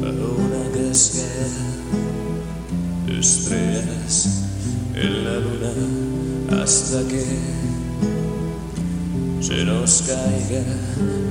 [0.00, 1.66] bajo una cascada
[3.06, 4.28] estrellas
[4.94, 7.22] en la luna hasta que
[9.42, 10.64] se nos caiga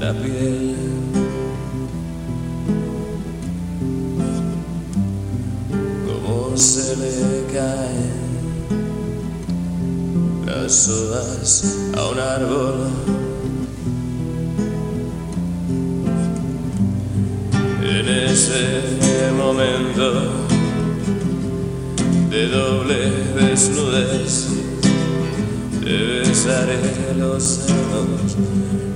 [0.00, 0.76] la piel.
[6.06, 8.24] Como se le caen
[10.44, 11.64] las hojas
[11.96, 13.23] a un árbol.
[18.54, 20.22] Ese momento
[22.30, 24.48] de doble desnudez,
[25.82, 26.78] te besaré
[27.18, 28.36] los senos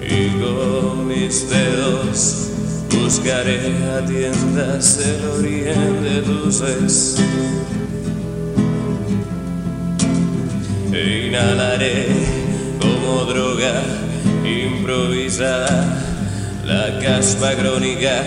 [0.00, 2.50] y con mis dedos
[2.90, 3.58] buscaré
[3.96, 6.62] a tiendas el origen de tus.
[10.92, 12.06] E inhalaré
[12.80, 13.82] como droga
[14.44, 16.17] improvisada
[16.68, 18.22] la caspa crónica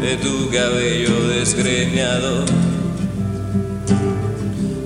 [0.00, 2.46] de tu cabello desgreñado.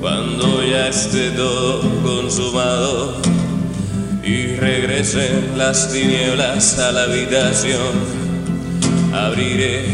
[0.01, 3.17] Cuando ya esté todo consumado
[4.25, 7.95] y regresen las tinieblas a la habitación,
[9.15, 9.85] abriré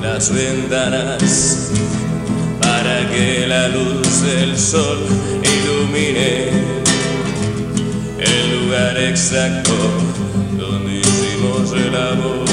[0.00, 1.72] las ventanas
[2.60, 4.98] para que la luz del sol
[5.42, 6.48] ilumine
[8.20, 9.74] el lugar exacto
[10.56, 12.51] donde hicimos el amor.